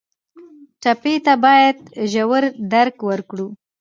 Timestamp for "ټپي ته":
0.81-1.33